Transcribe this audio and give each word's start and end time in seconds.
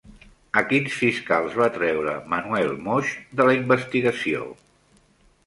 A 0.61 0.61
quins 0.69 0.95
fiscals 1.01 1.57
va 1.63 1.67
treure 1.75 2.15
Manuel 2.33 2.73
Moix 2.89 3.13
de 3.43 3.47
la 3.51 3.55
investigació? 3.61 4.43